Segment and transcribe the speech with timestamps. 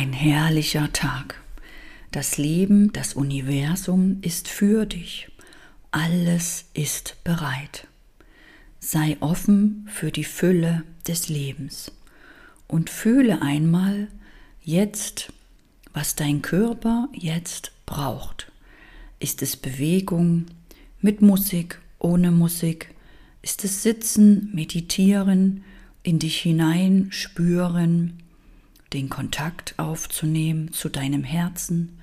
[0.00, 1.42] Ein herrlicher Tag.
[2.12, 5.28] Das Leben, das Universum ist für dich.
[5.90, 7.88] Alles ist bereit.
[8.78, 11.90] Sei offen für die Fülle des Lebens
[12.68, 14.06] und fühle einmal
[14.62, 15.32] jetzt,
[15.92, 18.52] was dein Körper jetzt braucht.
[19.18, 20.46] Ist es Bewegung
[21.00, 22.94] mit Musik, ohne Musik?
[23.42, 25.64] Ist es Sitzen, Meditieren,
[26.04, 28.22] in dich hinein spüren?
[28.92, 31.98] Den Kontakt aufzunehmen zu deinem Herzen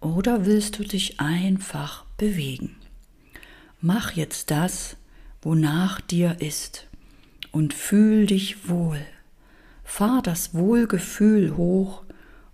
[0.00, 2.76] oder willst du dich einfach bewegen?
[3.80, 4.96] Mach jetzt das,
[5.42, 6.86] wonach dir ist
[7.50, 9.00] und fühl dich wohl.
[9.84, 12.02] Fahr das Wohlgefühl hoch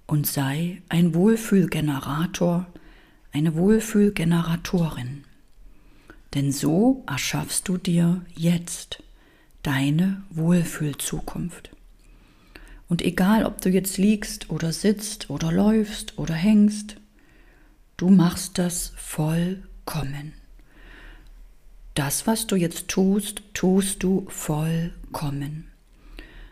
[0.06, 2.66] und sei ein Wohlfühlgenerator,
[3.33, 5.25] eine Wohlfühlgeneratorin.
[6.34, 9.03] Denn so erschaffst du dir jetzt
[9.62, 11.70] deine Wohlfühlzukunft.
[12.88, 16.97] Und egal, ob du jetzt liegst oder sitzt oder läufst oder hängst,
[17.97, 20.33] du machst das vollkommen.
[21.94, 25.66] Das, was du jetzt tust, tust du vollkommen.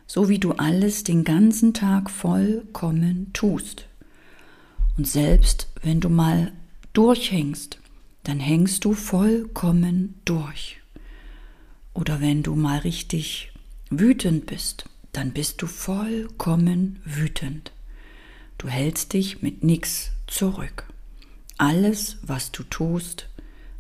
[0.07, 3.87] So wie du alles den ganzen Tag vollkommen tust.
[4.97, 6.53] Und selbst wenn du mal
[6.93, 7.79] durchhängst,
[8.25, 10.79] dann hängst du vollkommen durch.
[11.95, 13.53] Oder wenn du mal richtig
[13.89, 17.73] wütend bist, dann bist du vollkommen wütend.
[18.59, 20.87] Du hältst dich mit nichts zurück.
[21.57, 23.29] Alles, was du tust,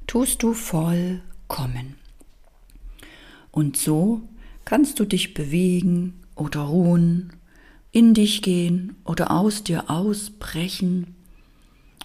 [0.06, 1.96] tust du vollkommen.
[3.50, 4.22] Und so
[4.64, 7.34] kannst du dich bewegen oder ruhen,
[7.92, 11.14] in dich gehen oder aus dir ausbrechen.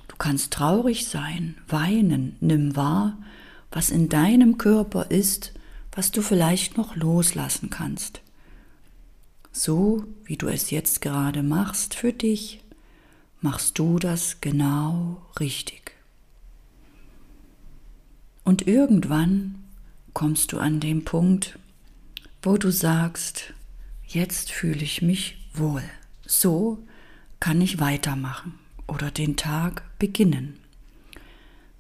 [0.10, 3.18] Du kannst traurig sein, weinen, nimm wahr,
[3.72, 5.54] was in deinem Körper ist,
[5.94, 8.22] was du vielleicht noch loslassen kannst.
[9.52, 12.64] So wie du es jetzt gerade machst für dich,
[13.42, 15.94] machst du das genau richtig.
[18.44, 19.56] Und irgendwann
[20.14, 21.60] kommst du an den Punkt,
[22.42, 23.54] wo du sagst,
[24.08, 25.84] jetzt fühle ich mich wohl.
[26.26, 26.80] So
[27.40, 30.58] kann ich weitermachen oder den Tag beginnen.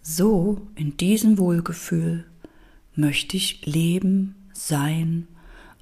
[0.02, 2.26] So in diesem Wohlgefühl
[2.96, 5.28] möchte ich leben, sein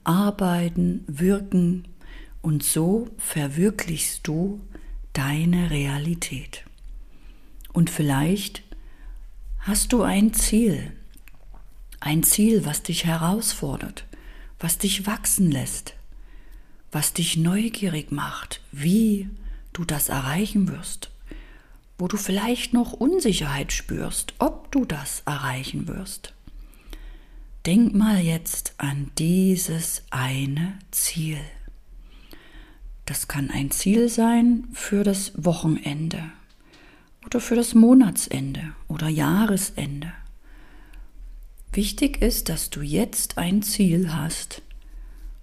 [0.09, 1.87] arbeiten, wirken
[2.41, 4.59] und so verwirklichst du
[5.13, 6.65] deine Realität.
[7.73, 8.63] Und vielleicht
[9.59, 10.93] hast du ein Ziel,
[11.99, 14.05] ein Ziel, was dich herausfordert,
[14.59, 15.93] was dich wachsen lässt,
[16.91, 19.29] was dich neugierig macht, wie
[19.73, 21.11] du das erreichen wirst,
[21.99, 26.33] wo du vielleicht noch Unsicherheit spürst, ob du das erreichen wirst.
[27.65, 31.39] Denk mal jetzt an dieses eine Ziel.
[33.05, 36.23] Das kann ein Ziel sein für das Wochenende
[37.25, 40.13] oder für das Monatsende oder Jahresende.
[41.73, 44.61] Wichtig ist, dass du jetzt ein Ziel hast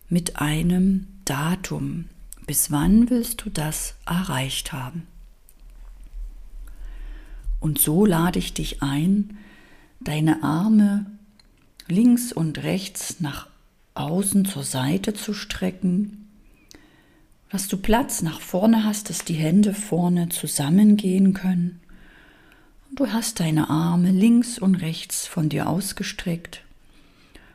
[0.09, 2.07] mit einem Datum.
[2.47, 5.07] Bis wann willst du das erreicht haben?
[7.61, 9.39] Und so lade ich dich ein,
[10.01, 11.07] deine Arme
[11.89, 13.47] links und rechts nach
[13.95, 16.29] außen zur Seite zu strecken,
[17.51, 21.81] dass du Platz nach vorne hast, dass die Hände vorne zusammengehen können.
[22.89, 26.63] Und du hast deine Arme links und rechts von dir ausgestreckt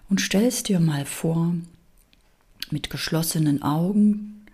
[0.10, 1.54] und stellst dir mal vor,
[2.70, 4.46] mit geschlossenen Augen,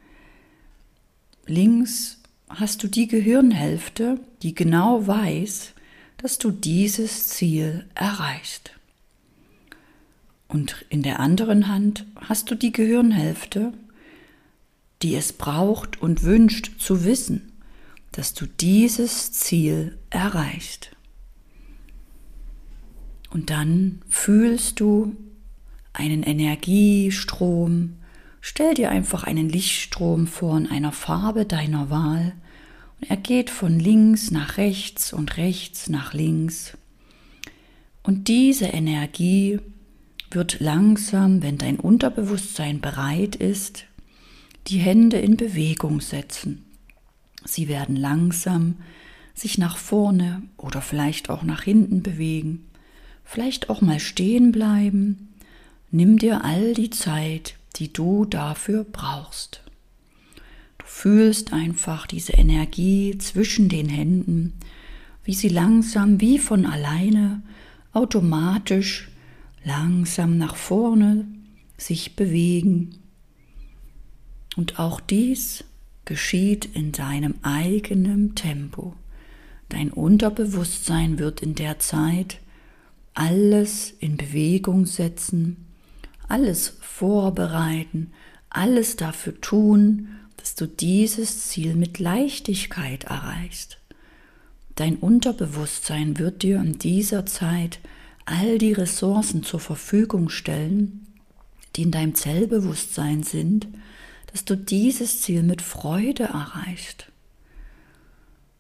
[1.45, 2.17] links
[2.49, 5.73] hast du die Gehirnhälfte, die genau weiß,
[6.17, 8.71] dass du dieses Ziel erreichst.
[10.47, 13.73] Und in der anderen Hand hast du die Gehirnhälfte,
[15.01, 17.51] die es braucht und wünscht zu wissen,
[18.11, 20.91] dass du dieses Ziel erreichst.
[23.29, 25.15] Und dann fühlst du
[25.93, 27.97] einen Energiestrom.
[28.41, 32.33] Stell dir einfach einen Lichtstrom vor in einer Farbe deiner Wahl.
[32.99, 36.77] Und er geht von links nach rechts und rechts nach links.
[38.01, 39.59] Und diese Energie
[40.31, 43.85] wird langsam, wenn dein Unterbewusstsein bereit ist,
[44.67, 46.65] die Hände in Bewegung setzen.
[47.45, 48.75] Sie werden langsam
[49.33, 52.65] sich nach vorne oder vielleicht auch nach hinten bewegen,
[53.23, 55.29] vielleicht auch mal stehen bleiben.
[55.91, 59.61] Nimm dir all die Zeit, die du dafür brauchst.
[60.79, 64.53] Du fühlst einfach diese Energie zwischen den Händen,
[65.23, 67.41] wie sie langsam wie von alleine
[67.93, 69.09] automatisch
[69.67, 71.27] langsam nach vorne
[71.77, 72.99] sich bewegen.
[74.55, 75.65] Und auch dies
[76.05, 78.95] geschieht in deinem eigenen Tempo.
[79.69, 82.39] Dein Unterbewusstsein wird in der Zeit
[83.13, 85.65] alles in Bewegung setzen,
[86.29, 88.11] alles vorbereiten,
[88.49, 93.79] alles dafür tun, dass du dieses Ziel mit Leichtigkeit erreichst.
[94.75, 97.79] Dein Unterbewusstsein wird dir in dieser Zeit
[98.27, 101.07] all die Ressourcen zur Verfügung stellen,
[101.75, 103.67] die in deinem Zellbewusstsein sind,
[104.31, 107.09] dass du dieses Ziel mit Freude erreichst.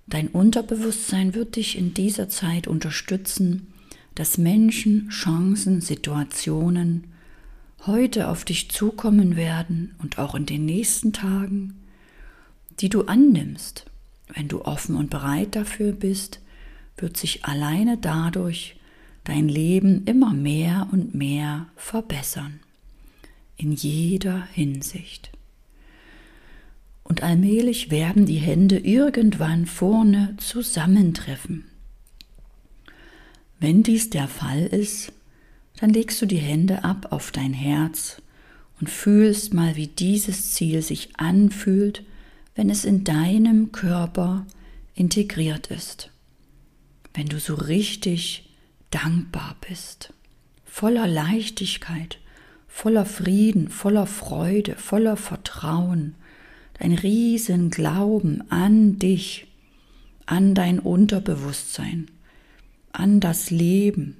[0.07, 3.67] Dein Unterbewusstsein wird dich in dieser Zeit unterstützen,
[4.15, 7.07] dass Menschen, Chancen, Situationen
[7.85, 11.75] heute auf dich zukommen werden und auch in den nächsten Tagen,
[12.79, 13.85] die du annimmst.
[14.33, 16.39] Wenn du offen und bereit dafür bist,
[16.95, 18.76] wird sich alleine dadurch
[19.27, 22.59] dein Leben immer mehr und mehr verbessern.
[23.57, 25.31] In jeder Hinsicht
[27.03, 31.65] und allmählich werden die Hände irgendwann vorne zusammentreffen.
[33.59, 35.11] Wenn dies der Fall ist,
[35.77, 38.21] dann legst du die Hände ab auf dein Herz
[38.79, 42.03] und fühlst mal, wie dieses Ziel sich anfühlt,
[42.55, 44.45] wenn es in deinem Körper
[44.93, 46.11] integriert ist.
[47.13, 48.46] Wenn du so richtig
[48.91, 50.13] dankbar bist,
[50.65, 52.19] voller Leichtigkeit,
[52.67, 56.15] voller Frieden, voller Freude, voller Vertrauen,
[56.79, 59.47] ein riesen Glauben an dich,
[60.25, 62.11] an dein Unterbewusstsein,
[62.91, 64.15] an das Leben,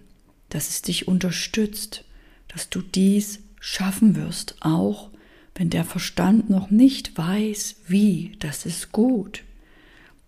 [0.50, 2.04] dass es dich unterstützt,
[2.48, 5.10] dass du dies schaffen wirst, auch
[5.56, 9.44] wenn der Verstand noch nicht weiß, wie, das ist gut.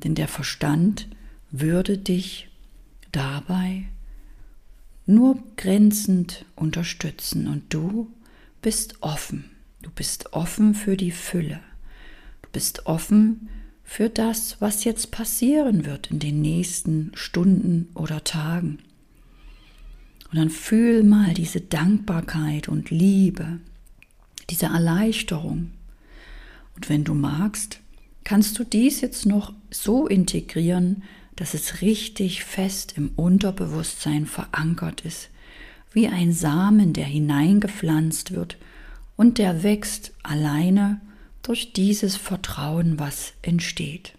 [0.04, 1.08] Denn der Verstand
[1.52, 2.50] würde dich
[3.12, 3.86] dabei
[5.10, 8.12] nur grenzend unterstützen und du
[8.62, 9.46] bist offen.
[9.82, 11.60] Du bist offen für die Fülle
[12.52, 13.50] bist offen
[13.84, 18.80] für das, was jetzt passieren wird in den nächsten Stunden oder Tagen.
[20.32, 23.60] Und dann fühl mal diese Dankbarkeit und Liebe,
[24.50, 25.72] diese Erleichterung.
[26.76, 27.80] Und wenn du magst,
[28.24, 31.04] kannst du dies jetzt noch so integrieren,
[31.40, 35.30] dass es richtig fest im Unterbewusstsein verankert ist,
[35.94, 38.58] wie ein Samen, der hineingepflanzt wird
[39.16, 41.00] und der wächst alleine
[41.42, 44.16] durch dieses Vertrauen, was entsteht.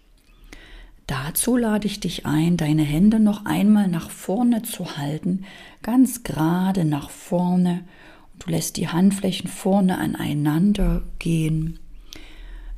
[1.05, 5.45] Dazu lade ich dich ein, deine Hände noch einmal nach vorne zu halten,
[5.83, 7.83] ganz gerade nach vorne.
[8.39, 11.77] Du lässt die Handflächen vorne aneinander gehen.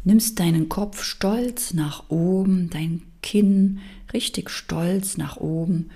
[0.04, 3.80] Nimmst deinen Kopf stolz nach oben, dein Kinn
[4.14, 5.90] richtig stolz nach oben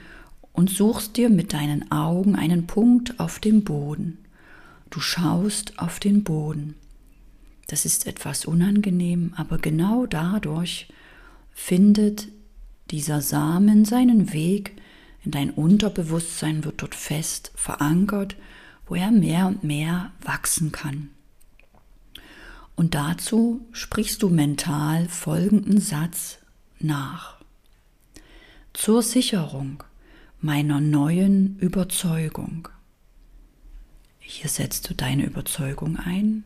[0.54, 4.18] und suchst dir mit deinen Augen einen Punkt auf dem Boden.
[4.90, 6.74] Du schaust auf den Boden.
[7.68, 10.88] Das ist etwas unangenehm, aber genau dadurch
[11.54, 12.30] findet
[12.90, 14.82] dieser Samen seinen Weg
[15.24, 18.36] in dein Unterbewusstsein, wird dort fest verankert,
[18.88, 21.10] wo er mehr und mehr wachsen kann.
[22.76, 26.38] Und dazu sprichst du mental folgenden Satz
[26.80, 27.38] nach.
[28.74, 29.84] Zur Sicherung
[30.40, 32.70] meiner neuen Überzeugung.
[34.20, 36.44] Hier setzt du deine Überzeugung ein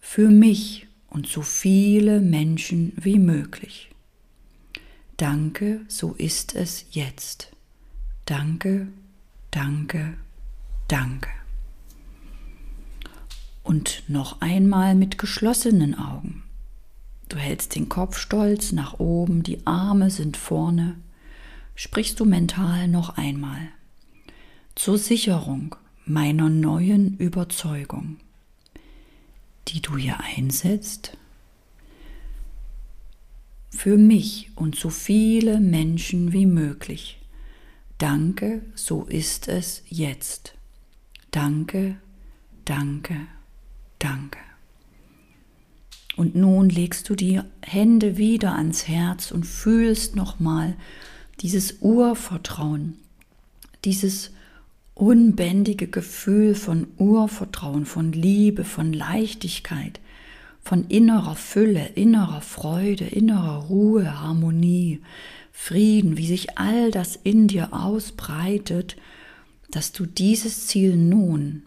[0.00, 3.90] für mich und so viele Menschen wie möglich.
[5.16, 7.52] Danke, so ist es jetzt.
[8.24, 8.88] Danke,
[9.50, 10.16] danke,
[10.88, 11.30] danke.
[13.62, 16.45] Und noch einmal mit geschlossenen Augen.
[17.28, 20.96] Du hältst den Kopf stolz nach oben, die Arme sind vorne.
[21.74, 23.68] Sprichst du mental noch einmal.
[24.74, 28.18] Zur Sicherung meiner neuen Überzeugung
[29.68, 31.16] die du hier einsetzt,
[33.70, 37.20] für mich und so viele Menschen wie möglich.
[37.98, 40.54] Danke, so ist es jetzt.
[41.30, 41.96] Danke,
[42.64, 43.26] danke,
[43.98, 44.45] danke.
[46.16, 50.74] Und nun legst du die Hände wieder ans Herz und fühlst nochmal
[51.40, 52.94] dieses Urvertrauen,
[53.84, 54.30] dieses
[54.94, 60.00] unbändige Gefühl von Urvertrauen, von Liebe, von Leichtigkeit,
[60.62, 65.02] von innerer Fülle, innerer Freude, innerer Ruhe, Harmonie,
[65.52, 68.96] Frieden, wie sich all das in dir ausbreitet,
[69.70, 71.62] dass du dieses Ziel nun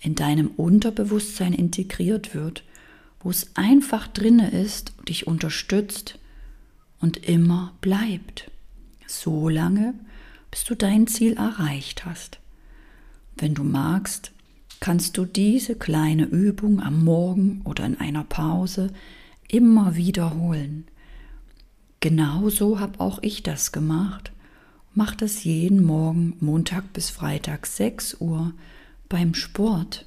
[0.00, 2.64] in deinem Unterbewusstsein integriert wird,
[3.22, 6.18] wo es einfach drinne ist, dich unterstützt
[7.00, 8.50] und immer bleibt,
[9.06, 9.94] so lange,
[10.50, 12.40] bis du dein Ziel erreicht hast.
[13.36, 14.32] Wenn du magst,
[14.80, 18.90] kannst du diese kleine Übung am Morgen oder in einer Pause
[19.48, 20.86] immer wiederholen.
[22.00, 24.32] Genauso habe auch ich das gemacht.
[24.94, 28.52] Mach das jeden Morgen, Montag bis Freitag, 6 Uhr
[29.08, 30.04] beim Sport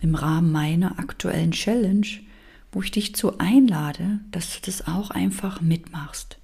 [0.00, 2.06] im Rahmen meiner aktuellen Challenge,
[2.72, 6.38] wo ich dich zu einlade, dass du das auch einfach mitmachst.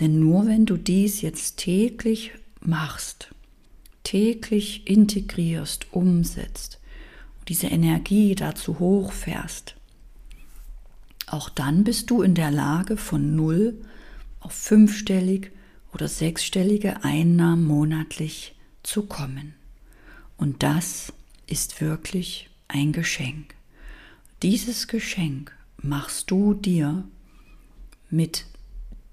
[0.00, 3.28] Denn nur wenn du dies jetzt täglich machst,
[4.02, 6.80] täglich integrierst, umsetzt,
[7.48, 9.76] diese Energie dazu hochfährst,
[11.26, 13.80] auch dann bist du in der Lage, von null
[14.40, 15.52] auf fünfstellig
[15.92, 19.54] oder sechsstellige Einnahmen monatlich zu kommen.
[20.36, 21.12] Und das
[21.46, 23.53] ist wirklich ein Geschenk.
[24.44, 27.08] Dieses Geschenk machst du dir
[28.10, 28.44] mit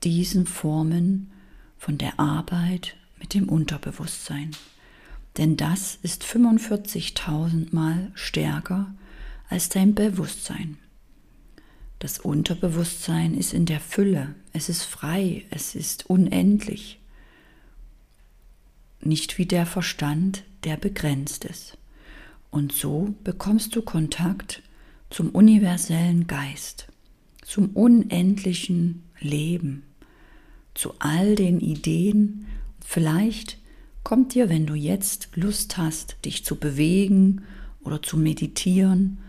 [0.04, 1.32] diesen Formen
[1.78, 4.52] von der Arbeit mit dem Unterbewusstsein.
[5.38, 8.94] Denn das ist 45.000 Mal stärker
[9.48, 10.78] als dein Bewusstsein.
[12.00, 17.00] Das Unterbewusstsein ist in der Fülle, es ist frei, es ist unendlich.
[19.00, 21.78] Nicht wie der Verstand, der begrenzt ist.
[22.50, 24.62] Und so bekommst du Kontakt
[25.12, 26.88] zum universellen Geist,
[27.46, 29.84] zum unendlichen Leben,
[30.74, 32.48] zu all den Ideen.
[32.84, 33.60] Vielleicht
[34.04, 37.44] kommt dir, wenn du jetzt Lust hast, dich zu bewegen
[37.84, 39.20] oder zu meditieren,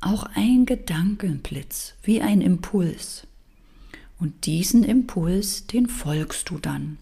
[0.00, 3.26] auch ein Gedankenblitz, wie ein Impuls.
[4.18, 6.98] Und diesen Impuls, den folgst du dann,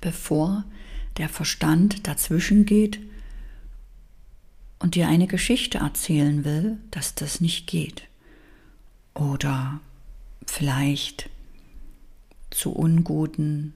[0.00, 0.64] bevor
[1.16, 2.98] der Verstand dazwischen geht
[4.84, 8.02] und dir eine Geschichte erzählen will, dass das nicht geht.
[9.14, 9.80] Oder
[10.44, 11.30] vielleicht
[12.50, 13.72] zu unguten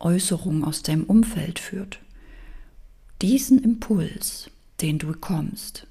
[0.00, 1.98] Äußerungen aus deinem Umfeld führt.
[3.22, 4.50] Diesen Impuls,
[4.82, 5.86] den du bekommst,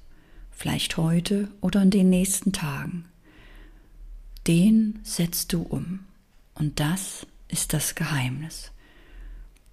[0.52, 3.06] vielleicht heute oder in den nächsten Tagen,
[4.46, 6.04] den setzt du um.
[6.54, 8.70] Und das ist das Geheimnis.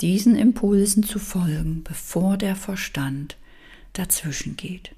[0.01, 3.37] Diesen Impulsen zu folgen, bevor der Verstand
[3.93, 4.95] dazwischen geht.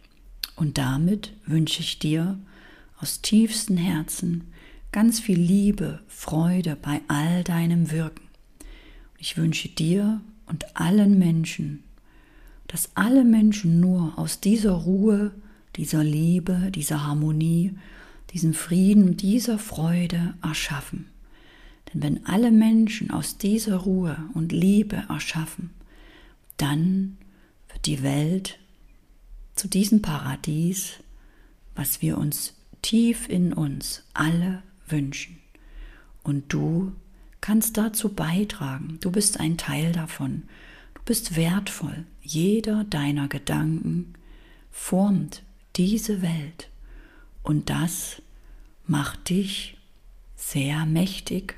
[0.55, 2.37] Und damit wünsche ich dir
[2.99, 4.53] aus tiefstem Herzen
[4.91, 8.27] ganz viel Liebe, Freude bei all deinem Wirken.
[9.17, 11.83] Ich wünsche dir und allen Menschen,
[12.67, 15.31] dass alle Menschen nur aus dieser Ruhe,
[15.75, 17.75] dieser Liebe, dieser Harmonie,
[18.33, 21.07] diesem Frieden dieser Freude erschaffen.
[21.93, 25.71] Denn wenn alle Menschen aus dieser Ruhe und Liebe erschaffen,
[26.57, 27.17] dann
[27.69, 28.59] wird die Welt
[29.55, 30.93] zu diesem Paradies,
[31.75, 35.39] was wir uns tief in uns alle wünschen.
[36.23, 36.93] Und du
[37.41, 38.97] kannst dazu beitragen.
[39.01, 40.43] Du bist ein Teil davon.
[40.93, 42.05] Du bist wertvoll.
[42.21, 44.13] Jeder deiner Gedanken
[44.71, 45.43] formt
[45.75, 46.69] diese Welt.
[47.41, 48.21] Und das
[48.85, 49.77] macht dich
[50.35, 51.55] sehr mächtig,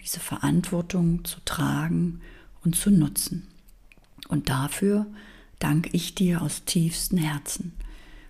[0.00, 2.20] diese Verantwortung zu tragen
[2.64, 3.46] und zu nutzen.
[4.28, 5.06] Und dafür
[5.62, 7.72] danke ich dir aus tiefstem Herzen,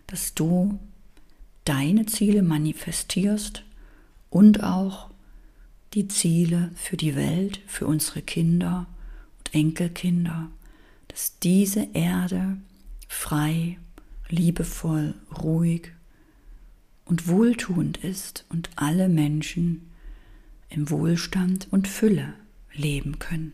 [0.07, 0.79] dass du
[1.65, 3.65] deine Ziele manifestierst
[4.29, 5.11] und auch
[5.95, 8.87] die Ziele für die Welt, für unsere Kinder
[9.39, 10.51] und Enkelkinder,
[11.09, 12.59] dass diese Erde
[13.09, 13.79] frei,
[14.29, 15.93] liebevoll, ruhig
[17.05, 19.91] und wohltuend ist und alle Menschen
[20.69, 22.35] im Wohlstand und Fülle
[22.73, 23.53] leben können.